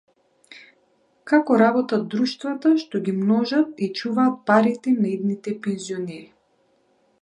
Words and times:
Како 1.31 1.57
работат 1.63 2.07
друштвата 2.15 2.73
што 2.85 3.03
ги 3.09 3.15
множат 3.21 3.85
и 3.89 3.93
чуваат 4.01 4.43
парите 4.51 4.99
на 4.99 5.11
идните 5.15 5.59
пензионери 5.67 6.31